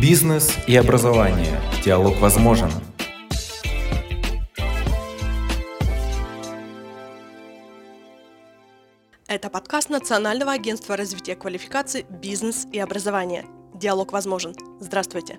[0.00, 1.60] Бизнес и образование.
[1.84, 2.70] Диалог возможен.
[9.26, 13.44] Это подкаст Национального агентства развития квалификаций «Бизнес и образование».
[13.74, 14.54] Диалог возможен.
[14.80, 15.38] Здравствуйте.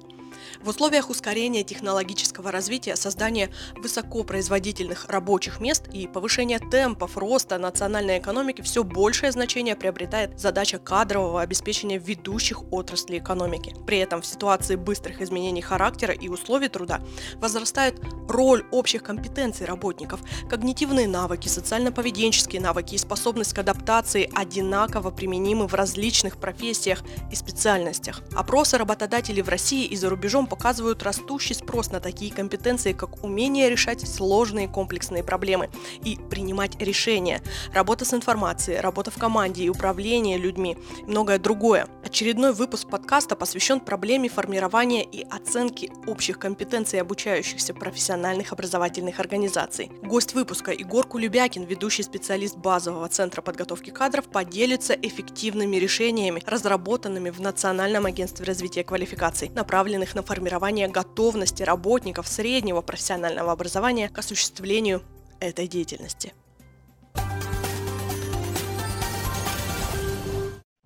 [0.61, 8.61] В условиях ускорения технологического развития, создания высокопроизводительных рабочих мест и повышения темпов роста национальной экономики
[8.61, 13.75] все большее значение приобретает задача кадрового обеспечения ведущих отраслей экономики.
[13.85, 17.01] При этом в ситуации быстрых изменений характера и условий труда
[17.35, 25.67] возрастает роль общих компетенций работников, когнитивные навыки, социально-поведенческие навыки и способность к адаптации одинаково применимы
[25.67, 28.21] в различных профессиях и специальностях.
[28.33, 33.69] Опросы работодателей в России и за рубежом показывают растущий спрос на такие компетенции, как умение
[33.69, 35.69] решать сложные комплексные проблемы
[36.03, 37.41] и принимать решения,
[37.73, 41.87] работа с информацией, работа в команде и управление людьми и многое другое.
[42.03, 49.91] Очередной выпуск подкаста посвящен проблеме формирования и оценки общих компетенций обучающихся профессиональных образовательных организаций.
[50.01, 57.39] Гость выпуска Егор Кулебякин, ведущий специалист базового центра подготовки кадров, поделится эффективными решениями, разработанными в
[57.39, 65.01] Национальном агентстве развития квалификаций, направленных на формирование готовности работников среднего профессионального образования к осуществлению
[65.39, 66.33] этой деятельности.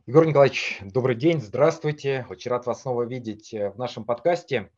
[0.08, 2.28] Егор Николаевич, добрый день, здравствуйте.
[2.30, 4.70] Очень рад вас снова видеть э, в нашем подкасте.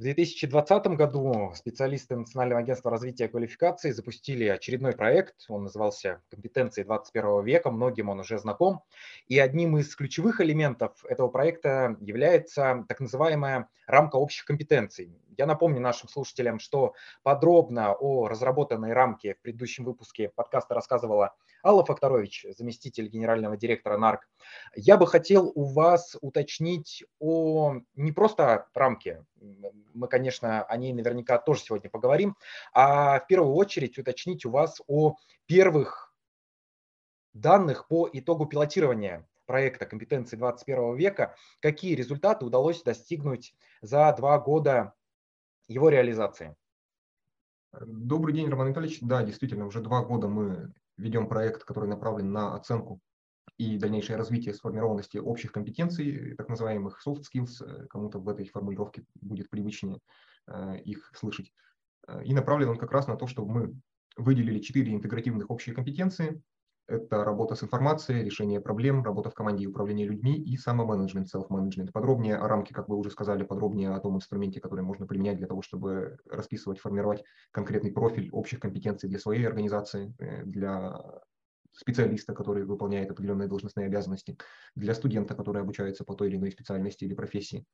[0.00, 5.34] В 2020 году специалисты Национального агентства развития квалификации запустили очередной проект.
[5.50, 7.70] Он назывался «Компетенции 21 века».
[7.70, 8.80] Многим он уже знаком.
[9.28, 15.12] И одним из ключевых элементов этого проекта является так называемая рамка общих компетенций.
[15.40, 21.82] Я напомню нашим слушателям, что подробно о разработанной рамке в предыдущем выпуске подкаста рассказывала Алла
[21.82, 24.28] Факторович, заместитель генерального директора НАРК.
[24.76, 29.24] Я бы хотел у вас уточнить о не просто рамке,
[29.94, 32.36] мы, конечно, о ней наверняка тоже сегодня поговорим,
[32.74, 35.16] а в первую очередь уточнить у вас о
[35.46, 36.14] первых
[37.32, 44.92] данных по итогу пилотирования проекта компетенции 21 века, какие результаты удалось достигнуть за два года
[45.70, 46.56] его реализации.
[47.72, 48.98] Добрый день, Роман Витальевич.
[49.00, 53.00] Да, действительно, уже два года мы ведем проект, который направлен на оценку
[53.56, 59.48] и дальнейшее развитие сформированности общих компетенций, так называемых soft skills, кому-то в этой формулировке будет
[59.48, 60.00] привычнее
[60.48, 61.52] э, их слышать.
[62.08, 63.74] Э, и направлен он как раз на то, чтобы мы
[64.16, 66.42] выделили четыре интегративных общие компетенции,
[66.90, 71.92] это работа с информацией, решение проблем, работа в команде и управление людьми и самоменеджмент, self-management.
[71.92, 75.46] Подробнее о рамке, как вы уже сказали, подробнее о том инструменте, который можно применять для
[75.46, 81.00] того, чтобы расписывать, формировать конкретный профиль общих компетенций для своей организации, э, для
[81.72, 84.36] специалиста, который выполняет определенные должностные обязанности,
[84.74, 87.64] для студента, который обучается по той или иной специальности или профессии.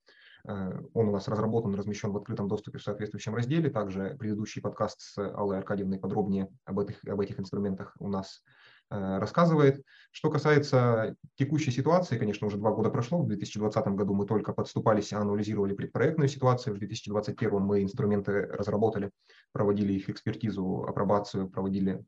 [0.47, 3.71] Э, он у нас разработан, размещен в открытом доступе в соответствующем разделе.
[3.71, 8.43] Также предыдущий подкаст с Аллой Аркадьевной подробнее об этих, об этих инструментах у нас
[8.91, 9.83] рассказывает.
[10.11, 15.13] Что касается текущей ситуации, конечно, уже два года прошло, в 2020 году мы только подступались,
[15.13, 19.11] анализировали предпроектную ситуацию, в 2021 мы инструменты разработали,
[19.53, 22.05] проводили их экспертизу, апробацию, проводили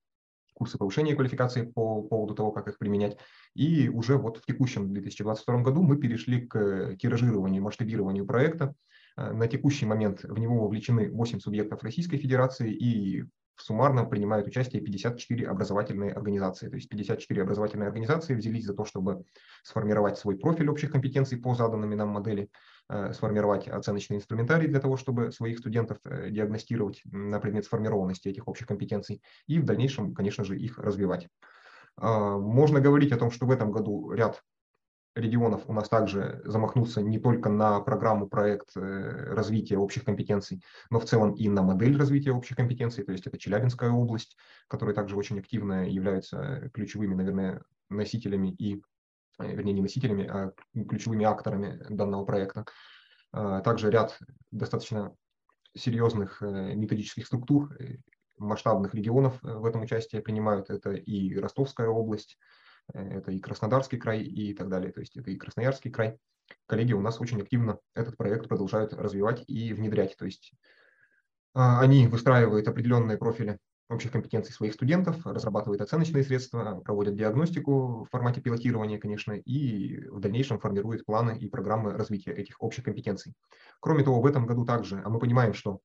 [0.59, 3.17] курсы повышения квалификации по поводу того, как их применять.
[3.55, 8.75] И уже вот в текущем 2022 году мы перешли к тиражированию, масштабированию проекта.
[9.17, 13.25] Э, на текущий момент в него вовлечены 8 субъектов Российской Федерации и
[13.61, 16.69] суммарно принимают участие 54 образовательные организации.
[16.69, 19.25] То есть 54 образовательные организации взялись за то, чтобы
[19.63, 22.51] сформировать свой профиль общих компетенций по заданными нам модели,
[22.89, 28.49] э, сформировать оценочный инструментарий для того, чтобы своих студентов э, диагностировать на предмет сформированности этих
[28.49, 31.29] общих компетенций и в дальнейшем, конечно же, их развивать.
[31.97, 34.43] А, можно говорить о том, что в этом году ряд
[35.19, 41.01] регионов у нас также замахнулся не только на программу, проект э, развития общих компетенций, но
[41.01, 44.37] в целом и на модель развития общих компетенций, то есть это Челябинская область,
[44.69, 48.83] которая также очень активно является ключевыми, наверное, носителями и,
[49.39, 50.53] э, вернее, не носителями, а
[50.89, 52.65] ключевыми акторами данного проекта.
[53.33, 54.19] А, также ряд
[54.51, 55.15] достаточно
[55.77, 57.77] серьезных э, методических структур,
[58.39, 60.71] масштабных регионов в этом участие принимают.
[60.71, 62.39] Это и Ростовская область,
[62.93, 66.19] это и Краснодарский край и так далее, то есть это и Красноярский край.
[66.67, 70.53] Коллеги у нас очень активно этот проект продолжают развивать и внедрять, то есть
[71.55, 73.59] а, они выстраивают определенные профили
[73.89, 80.21] общих компетенций своих студентов, разрабатывают оценочные средства, проводят диагностику в формате пилотирования, конечно, и в
[80.21, 83.33] дальнейшем формируют планы и программы развития этих общих компетенций.
[83.81, 85.81] Кроме того, в этом году также, а мы понимаем, что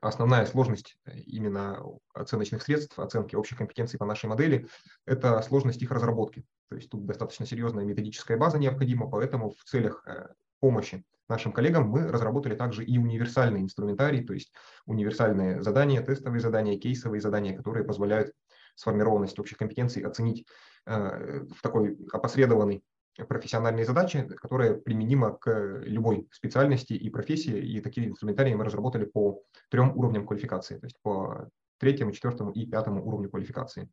[0.00, 1.82] Основная сложность э, именно
[2.14, 4.66] оценочных средств, оценки общих компетенций по нашей модели–
[5.06, 6.44] это сложность их разработки.
[6.68, 10.28] То есть тут достаточно серьезная методическая база необходима, поэтому в целях э,
[10.60, 14.52] помощи нашим коллегам, мы разработали также и универсальный инструментарий, то есть
[14.86, 18.32] универсальные задания, тестовые задания, кейсовые задания, которые позволяют
[18.74, 20.46] сформированность общих компетенций оценить
[20.86, 22.82] э, в такой опосредованной
[23.28, 27.58] профессиональной задачи, которая применима к любой специальности и профессии.
[27.58, 31.48] И такие инструментарии мы разработали по трем уровням квалификации, то есть по
[31.78, 33.90] третьему, четвертому и пятому уровню квалификации.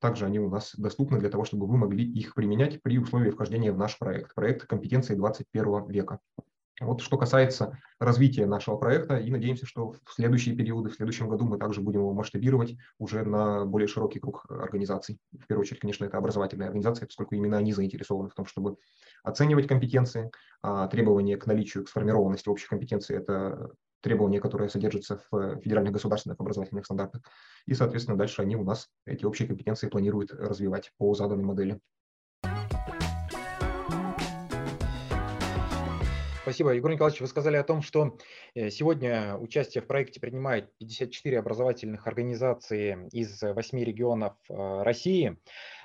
[0.00, 3.72] Также они у нас доступны для того, чтобы вы могли их применять при условии вхождения
[3.72, 6.18] в наш проект, проект компетенции 21 века.
[6.80, 11.44] Вот что касается развития нашего проекта, и надеемся, что в следующие периоды, в следующем году
[11.44, 15.20] мы также будем его масштабировать уже на более широкий круг организаций.
[15.32, 18.76] В первую очередь, конечно, это образовательные организации, поскольку именно они заинтересованы в том, чтобы
[19.22, 20.30] оценивать компетенции,
[20.62, 23.70] а требования к наличию, к сформированности общих компетенций– это
[24.00, 27.22] требования, которые содержатся в федеральных государственных образовательных стандартах.
[27.66, 31.80] И, соответственно, дальше они у нас эти общие компетенции планируют развивать по заданной модели.
[36.42, 37.20] Спасибо, Егор Николаевич.
[37.20, 38.18] Вы сказали о том, что
[38.56, 45.38] э, сегодня участие в проекте принимает 54 образовательных организации из 8 регионов э, России.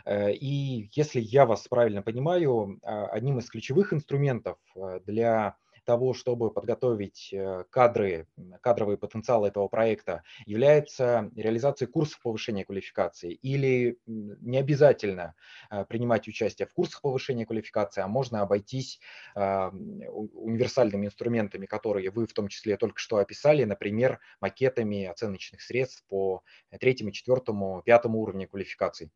[0.04, 4.57] Э, и если я вас правильно понимаю, а, одним из ключевых инструментов
[5.06, 5.57] для
[5.88, 8.28] того, чтобы подготовить э, кадры,
[8.62, 15.34] кадровый потенциал этого проекта, является реализация курсов повышения квалификации или не обязательно
[15.72, 19.00] э, принимать участие в курсах повышения квалификации, а можно обойтись
[19.34, 26.04] а, универсальными инструментами, которые вы в том числе только что описали, например, макетами оценочных средств
[26.10, 26.44] по
[26.81, 29.10] третьему, четвертому, пятому уровню квалификации.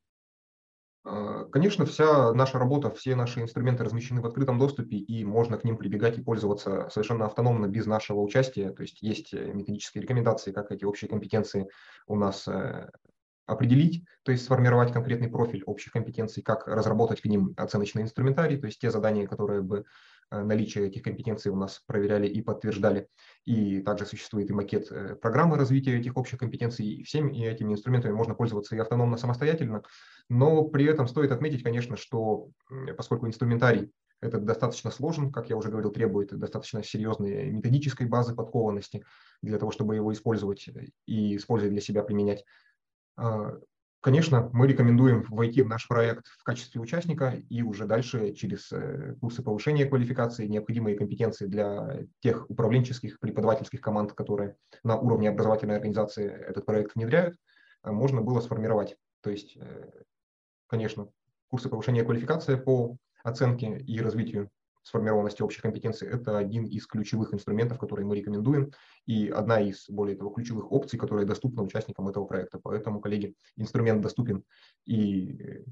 [1.03, 5.63] А, конечно, вся наша работа, все наши инструменты размещены в открытом доступе, и можно к
[5.63, 8.71] ним прибегать и пользоваться совершенно автономно, без нашего участия.
[8.71, 11.67] То есть есть э, методические рекомендации, как эти общие компетенции
[12.07, 12.89] у нас э,
[13.47, 18.67] определить, то есть сформировать конкретный профиль общих компетенций, как разработать к ним оценочный инструментарий, то
[18.67, 23.07] есть те задания, которые бы Э, наличие этих компетенций у нас проверяли и подтверждали.
[23.45, 26.85] И также существует и макет э, программы развития этих общих компетенций.
[26.85, 29.83] И всеми этими инструментами можно пользоваться и автономно, самостоятельно.
[30.29, 32.49] Но при этом стоит отметить, конечно, что
[32.95, 33.91] поскольку инструментарий
[34.21, 39.03] этот достаточно сложен, как я уже говорил, требует достаточно серьезной методической базы подкованности
[39.41, 40.69] для того, чтобы его использовать
[41.07, 42.45] и использовать для себя применять.
[44.01, 49.15] Конечно, мы рекомендуем войти в наш проект в качестве участника и уже дальше через э,
[49.21, 56.27] курсы повышения квалификации, необходимые компетенции для тех управленческих, преподавательских команд, которые на уровне образовательной организации
[56.27, 57.35] этот проект внедряют,
[57.83, 58.97] э, можно было сформировать.
[59.21, 59.91] То есть, э,
[60.65, 61.09] конечно,
[61.47, 64.49] курсы повышения квалификации по оценке и развитию
[64.83, 68.71] сформированности общих компетенций– это один из ключевых инструментов, которые мы рекомендуем,
[69.05, 72.59] и одна из, более того, ключевых опций, которая доступна участникам этого проекта.
[72.61, 74.43] Поэтому, коллеги, инструмент доступен
[74.85, 75.63] и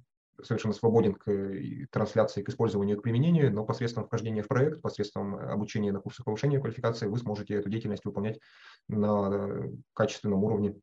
[0.41, 5.35] совершенно свободен к трансляции, к использованию и к применению, но посредством вхождения в проект, посредством
[5.35, 8.39] обучения на курсах повышения квалификации вы сможете эту деятельность выполнять
[8.87, 9.63] на
[9.93, 10.75] качественном уровне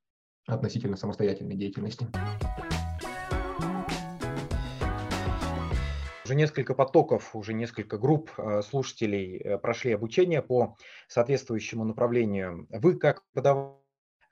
[0.46, 2.06] относительно самостоятельной деятельности.
[6.26, 10.74] Уже несколько потоков, уже несколько групп э, слушателей э, прошли обучение по
[11.06, 12.66] соответствующему направлению.
[12.68, 13.78] Вы как преподаватель,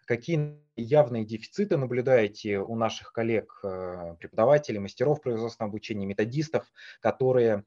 [0.05, 6.67] какие явные дефициты наблюдаете у наших коллег, э, преподавателей, мастеров производственного обучения, методистов,
[7.01, 7.63] которые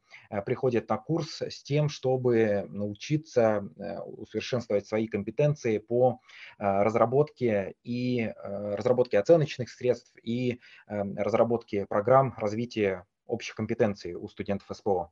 [0.45, 3.69] приходят на курс с тем, чтобы научиться
[4.05, 6.19] усовершенствовать свои компетенции по
[6.57, 15.11] разработке и разработке оценочных средств и разработке программ развития общих компетенций у студентов СПО?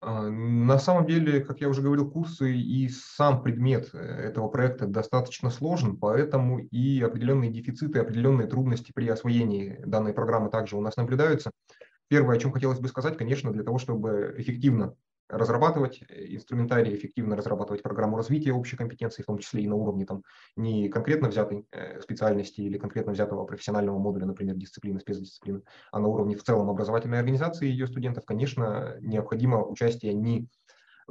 [0.00, 4.86] А, на самом деле, как я уже говорил, курсы и сам предмет э, этого проекта
[4.86, 10.96] достаточно сложен, поэтому и определенные дефициты, определенные трудности при освоении данной программы также у нас
[10.96, 11.52] наблюдаются.
[12.08, 14.96] Первое, о чем хотелось бы сказать, конечно, для того, чтобы эффективно
[15.32, 20.04] разрабатывать э, инструментарий, эффективно разрабатывать программу развития общей компетенции, в том числе и на уровне
[20.04, 20.22] там,
[20.56, 26.08] не конкретно взятой э, специальности или конкретно взятого профессионального модуля, например, дисциплины, спецдисциплины, а на
[26.08, 30.48] уровне в целом образовательной организации ее студентов, конечно, необходимо участие не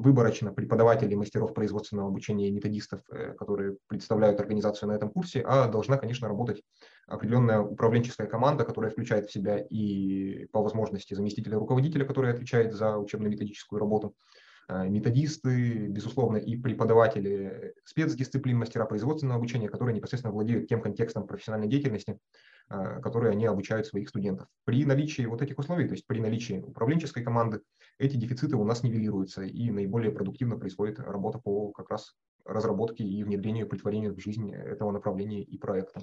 [0.02, 5.68] выборочно преподавателей, мастеров производственного обучения и методистов, э, которые представляют организацию на этом курсе, а
[5.68, 6.62] должна, конечно, работать
[7.08, 12.98] определенная управленческая команда, которая включает в себя и по возможности заместителя руководителя, который отвечает за
[12.98, 14.16] учебно-методическую работу,
[14.68, 21.68] э, методисты, безусловно, и преподаватели спецдисциплин, мастера производственного обучения, которые непосредственно владеют тем контекстом профессиональной
[21.68, 22.18] деятельности,
[22.70, 24.48] которые они обучают своих студентов.
[24.66, 27.62] При наличии вот этих условий, то есть при наличии управленческой команды,
[28.00, 32.14] эти дефициты у нас нивелируются, и наиболее продуктивно происходит работа по как раз
[32.46, 36.02] разработке и внедрению, притворению в жизнь этого направления и проекта.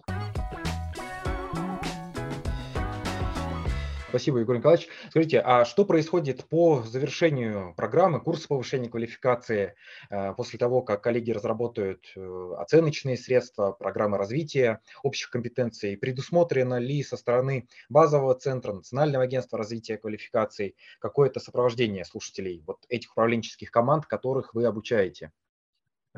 [4.18, 4.88] Спасибо, Егор Николаевич.
[5.10, 9.76] Скажите, а что происходит по завершению программы, курса повышения квалификации,
[10.10, 15.96] э, после того, как коллеги разработают э, оценочные средства, программы развития общих компетенций?
[15.96, 23.12] Предусмотрено ли со стороны базового центра, Национального агентства развития квалификаций какое-то сопровождение слушателей вот этих
[23.12, 25.30] управленческих команд, которых вы обучаете?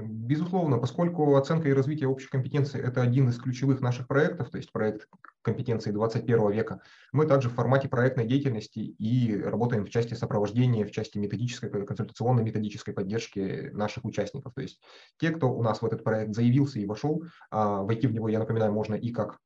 [0.02, 4.72] Безусловно, поскольку оценка и развитие общих компетенций– это один из ключевых наших проектов, то есть
[4.72, 5.08] проект
[5.42, 6.80] компетенции 21 века,
[7.12, 12.42] мы также в формате проектной деятельности и работаем в части сопровождения, в части методической, консультационной
[12.42, 14.54] методической поддержки наших участников.
[14.54, 14.80] То есть
[15.18, 18.38] те, кто у нас в этот проект заявился и вошел, а войти в него, я
[18.38, 19.38] напоминаю, можно и как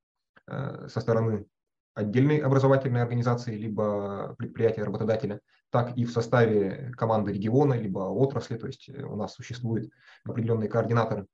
[0.47, 1.47] э, со стороны
[1.95, 8.67] отдельной образовательной организации, либо предприятия работодателя, так и в составе команды региона, либо отрасли, то
[8.67, 9.91] есть э, у нас существуют
[10.25, 11.27] определенные координаторы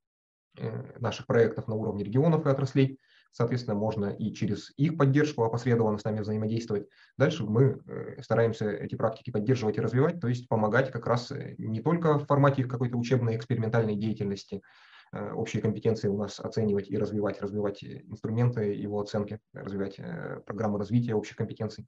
[0.57, 2.99] э, наших проектов на уровне регионов и отраслей,
[3.31, 6.87] соответственно, можно и через их поддержку опосредованно с нами взаимодействовать.
[7.17, 11.81] Дальше мы э, стараемся эти практики поддерживать и развивать, то есть помогать как раз не
[11.81, 14.61] только в формате какой-то учебной экспериментальной деятельности,
[15.13, 21.15] общие компетенции у нас оценивать и развивать, развивать инструменты его оценки, развивать э, программы развития
[21.15, 21.87] общих компетенций.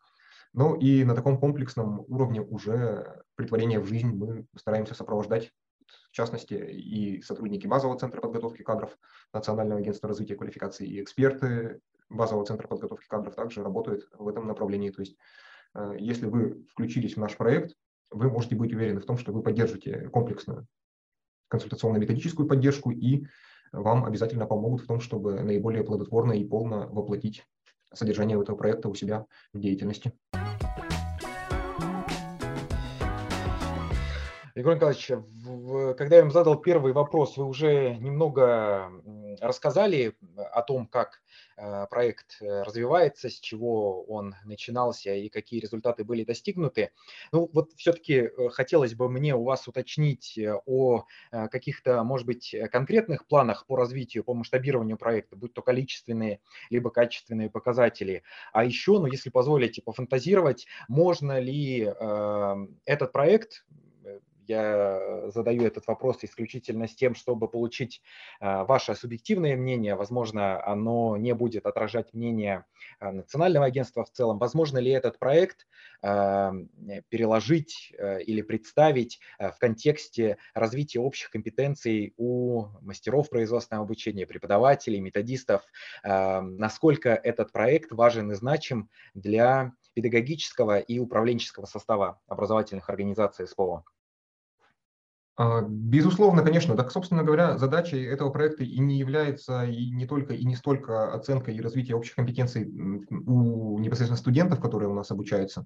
[0.51, 5.51] Но и на таком комплексном уровне уже притворение в жизнь мы стараемся сопровождать,
[6.09, 8.97] в частности, и сотрудники базового центра подготовки кадров
[9.31, 14.91] Национального агентства развития квалификации, и эксперты базового центра подготовки кадров также работают в этом направлении.
[14.91, 15.17] То есть,
[15.75, 17.75] э, если вы включились в наш проект,
[18.11, 20.67] вы можете быть уверены в том, что вы поддержите комплексную
[21.53, 23.25] консультационно-методическую поддержку и
[23.71, 27.45] вам обязательно помогут в том, чтобы наиболее плодотворно и полно воплотить
[27.93, 30.13] содержание этого проекта у себя в деятельности.
[34.55, 35.11] Егор Николаевич,
[35.97, 38.89] когда я вам задал первый вопрос, вы уже немного
[39.39, 41.21] рассказали о том, как
[41.57, 46.91] э, проект э, развивается, с чего он начинался и какие результаты были достигнуты.
[47.31, 53.25] Ну вот все-таки э, хотелось бы мне у вас уточнить о каких-то, может быть, конкретных
[53.27, 58.23] планах по развитию, по масштабированию проекта, будь то количественные либо качественные показатели.
[58.51, 61.91] А еще, ну если позволите пофантазировать, можно ли
[62.85, 63.65] этот проект
[64.47, 68.01] я задаю этот вопрос исключительно с тем, чтобы получить
[68.39, 69.95] а, ваше субъективное мнение.
[69.95, 72.65] Возможно, оно не будет отражать мнение
[72.99, 74.39] а, Национального агентства в целом.
[74.39, 75.67] Возможно ли этот проект
[76.01, 76.53] а,
[77.09, 77.93] переложить
[78.25, 85.63] или представить в контексте развития общих компетенций у мастеров производственного обучения, преподавателей, методистов?
[86.03, 93.83] Насколько этот проект важен и значим для педагогического и управленческого состава образовательных организаций СПО?
[95.35, 96.75] А, безусловно, конечно.
[96.75, 101.11] Так, собственно говоря, задачей этого проекта и не является и не только и не столько
[101.13, 102.65] оценка и развитие общих компетенций
[103.09, 105.65] у непосредственно студентов, которые у нас обучаются,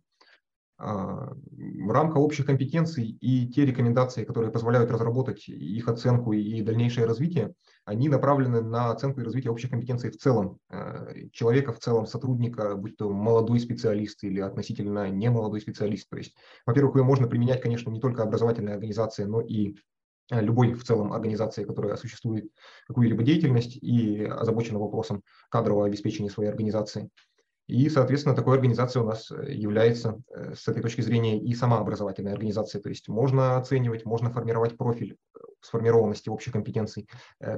[0.80, 7.56] рамка общих компетенций и те рекомендации, которые позволяют разработать их оценку и дальнейшее развитие,
[7.88, 12.76] они направлены на оценку и развитие общих компетенций в целом, э, человека в целом, сотрудника,
[12.76, 16.10] будь то молодой специалист или относительно немолодой специалист.
[16.10, 19.78] То есть, во-первых, ее можно применять, конечно, не только образовательные организации, но и
[20.30, 22.52] э, любой в целом организации, которая осуществует
[22.88, 27.10] какую-либо деятельность и озабочена вопросом кадрового обеспечения своей организации.
[27.68, 31.80] И, соответственно, такой организацией у нас э, является э, с этой точки зрения и сама
[31.80, 32.82] образовательная организация.
[32.82, 37.10] То есть можно оценивать, можно формировать профиль э, сформированности общих компетенций,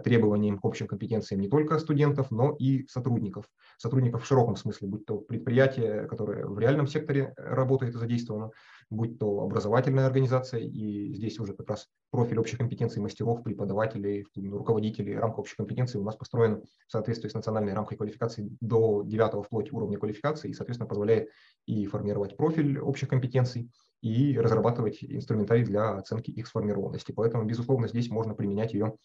[0.04, 3.46] требованиям к общим компетенциям не только студентов, но и сотрудников.
[3.78, 8.52] Сотрудников в широком смысле, будь то предприятие, которое в реальном секторе работает и задействовано,
[8.90, 15.16] будь то образовательная организация, и здесь уже как раз профиль общих компетенций мастеров, преподавателей, руководителей,
[15.16, 19.72] рамка общих компетенций у нас построена в соответствии с национальной рамкой квалификации до 9 вплоть
[19.72, 21.30] уровня квалификации и, соответственно, позволяет
[21.66, 23.70] и формировать профиль общих компетенций,
[24.02, 27.12] и разрабатывать инструментарий для оценки их сформированности.
[27.12, 28.96] Поэтому, безусловно, здесь можно применять ее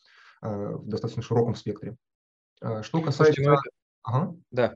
[0.43, 1.97] э, в достаточно широком спектре.
[2.61, 3.35] Э, что касается...
[3.35, 3.62] Слушайте, ну это...
[4.03, 4.37] ага.
[4.50, 4.75] Да,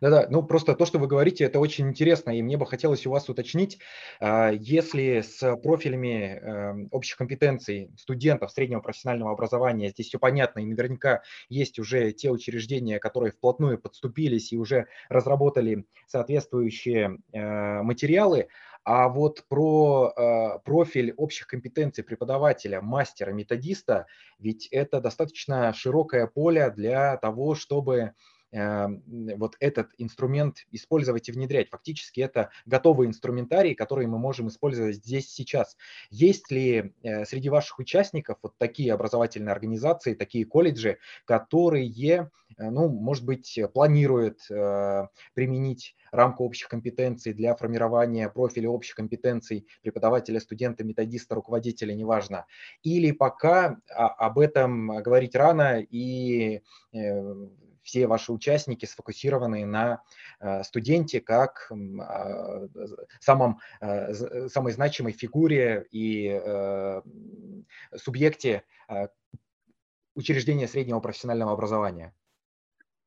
[0.00, 3.10] да-да, ну просто то, что вы говорите, это очень интересно, и мне бы хотелось у
[3.10, 3.78] вас уточнить,
[4.20, 10.64] а, если с профилями эм, общих компетенций студентов среднего профессионального образования здесь все понятно, и
[10.64, 18.48] наверняка есть уже те учреждения, которые вплотную подступились и уже разработали соответствующие э, материалы,
[18.84, 24.06] а вот про э, профиль общих компетенций преподавателя, мастера, методиста,
[24.38, 28.14] ведь это достаточно широкое поле для того, чтобы
[28.52, 31.70] вот этот инструмент использовать и внедрять.
[31.70, 35.76] Фактически это готовый инструментарий, который мы можем использовать здесь сейчас.
[36.10, 36.92] Есть ли
[37.24, 44.40] среди ваших участников вот такие образовательные организации, такие колледжи, которые, ну, может быть, планируют
[45.34, 52.44] применить рамку общих компетенций для формирования профиля общих компетенций преподавателя, студента, методиста, руководителя, неважно.
[52.82, 56.60] Или пока об этом говорить рано и
[56.92, 57.34] э,
[57.82, 60.02] все ваши участники сфокусированы на
[60.40, 61.70] э, студенте как
[62.00, 62.68] а,
[63.20, 66.40] самом, э, самой значимой фигуре и
[67.96, 68.64] субъекте
[70.14, 72.14] учреждения среднего профессионального образования.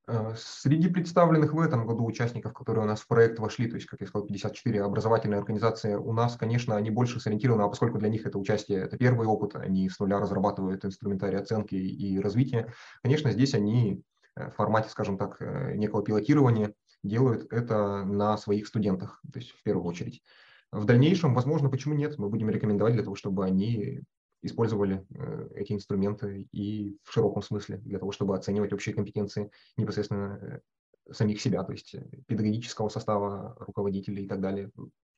[0.07, 3.87] Э, среди представленных в этом году участников, которые у нас в проект вошли, то есть,
[3.87, 8.09] как я сказал, 54 образовательные организации, у нас, конечно, они больше сориентированы, а поскольку для
[8.09, 13.31] них это участие, это первый опыт, они с нуля разрабатывают инструментарий оценки и развития, конечно,
[13.31, 16.73] здесь они э, в формате, скажем так, э, некого пилотирования
[17.03, 20.21] делают это на своих студентах, то есть в первую очередь.
[20.71, 24.01] В дальнейшем, возможно, почему нет, мы будем рекомендовать для того, чтобы они
[24.41, 30.39] использовали э, эти инструменты и в широком смысле для того, чтобы оценивать общие компетенции непосредственно
[31.07, 34.69] э, самих себя, то есть э, педагогического состава, руководителей и так далее.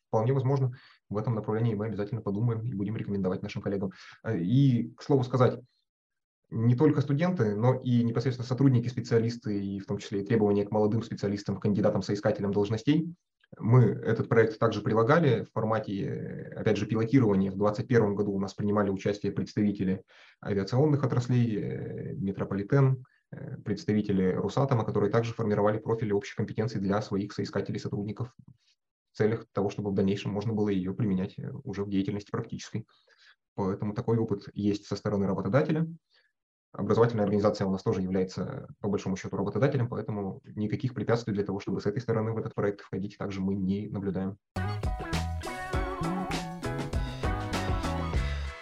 [0.10, 0.74] Вполне возможно,
[1.10, 3.92] в этом направлении мы обязательно подумаем и будем рекомендовать нашим коллегам.
[4.26, 5.60] И, к слову сказать,
[6.50, 10.72] не только студенты, но и непосредственно сотрудники, специалисты, и в том числе и требования к
[10.72, 13.14] молодым специалистам, кандидатам, соискателям должностей
[13.58, 17.52] мы этот проект также прилагали в формате, опять же, пилотирования.
[17.52, 20.04] В 2021 году у нас принимали участие представители
[20.44, 27.34] авиационных отраслей, э, Метрополитен, э, представители Русатома, которые также формировали профили общих компетенций для своих
[27.34, 28.34] соискателей сотрудников
[29.14, 32.86] в целях того, чтобы в дальнейшем можно было ее применять э, уже в деятельности практической.
[33.56, 35.88] Поэтому такой опыт есть со стороны работодателя
[36.78, 41.60] образовательная организация у нас тоже является, по большому счету, работодателем, поэтому никаких препятствий для того,
[41.60, 44.38] чтобы с этой стороны в этот проект входить, также мы не наблюдаем.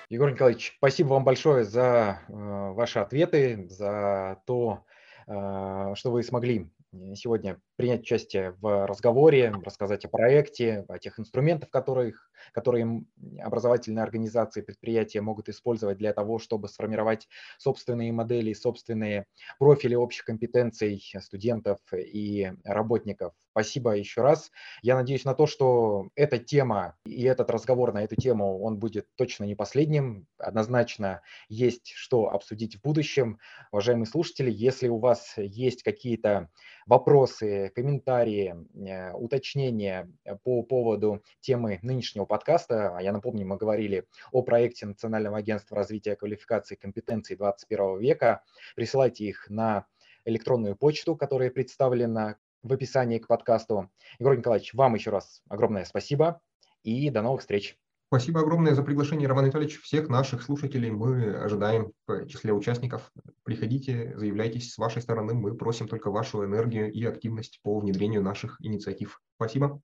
[0.10, 2.34] Егор Николаевич, спасибо вам большое за э,
[2.74, 4.86] ваши ответы, за то,
[5.28, 6.72] э, что вы смогли
[7.16, 13.04] сегодня принять участие в разговоре, рассказать о проекте, о тех инструментах, которых, которые
[13.40, 19.26] образовательные организации, предприятия могут использовать для того, чтобы сформировать собственные модели, собственные
[19.60, 23.34] профили общих компетенций студентов и работников.
[23.52, 24.52] Спасибо еще раз.
[24.82, 29.08] Я надеюсь на то, что эта тема и этот разговор на эту тему, он будет
[29.16, 30.28] точно не последним.
[30.38, 33.40] Однозначно есть что обсудить в будущем.
[33.72, 36.50] Уважаемые слушатели, если у вас есть какие-то
[36.86, 40.12] вопросы, комментарии, э, уточнения
[40.44, 46.16] по поводу темы нынешнего подкаста, а я напомню, мы говорили о проекте Национального агентства развития
[46.16, 48.44] квалификации и компетенций 21 века,
[48.76, 49.86] присылайте их на
[50.26, 53.92] электронную почту, которая представлена в описании к подкасту.
[54.20, 56.42] Егор Николаевич, вам еще раз огромное спасибо
[56.84, 57.78] и до новых встреч.
[58.08, 59.82] Спасибо огромное за приглашение, Роман Анатольевич.
[59.82, 63.12] Всех наших слушателей мы ожидаем в числе участников.
[63.44, 65.34] Приходите, заявляйтесь с вашей стороны.
[65.34, 69.22] Мы просим только вашу энергию и активность по внедрению наших инициатив.
[69.38, 69.82] Спасибо.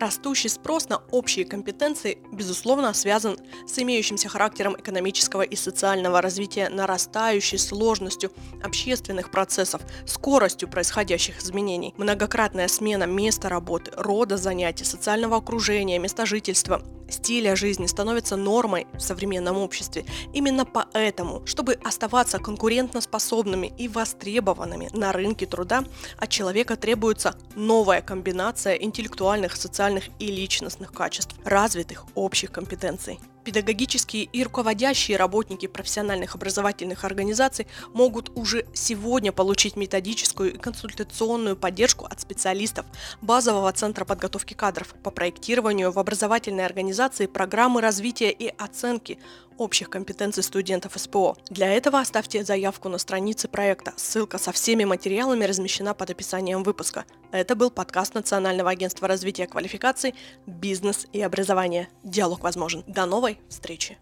[0.00, 3.36] Растущий спрос на общие компетенции, безусловно, связан
[3.66, 8.32] с имеющимся характером экономического и социального развития, нарастающей сложностью
[8.62, 11.92] общественных процессов, скоростью происходящих изменений.
[11.98, 19.00] Многократная смена места работы, рода занятий, социального окружения, места жительства стиля жизни становится нормой в
[19.00, 20.04] современном обществе.
[20.32, 25.84] Именно поэтому, чтобы оставаться конкурентоспособными и востребованными на рынке труда,
[26.16, 33.18] от человека требуется новая комбинация интеллектуальных, социальных и личностных качеств, развитых общих компетенций.
[33.44, 42.04] Педагогические и руководящие работники профессиональных образовательных организаций могут уже сегодня получить методическую и консультационную поддержку
[42.04, 42.84] от специалистов
[43.22, 49.18] базового центра подготовки кадров по проектированию в образовательной организации программы развития и оценки
[49.60, 51.36] общих компетенций студентов СПО.
[51.50, 53.92] Для этого оставьте заявку на странице проекта.
[53.96, 57.04] Ссылка со всеми материалами размещена под описанием выпуска.
[57.30, 60.14] Это был подкаст Национального агентства развития квалификаций
[60.46, 61.88] «Бизнес и образование».
[62.02, 62.82] Диалог возможен.
[62.86, 63.98] До новой встречи!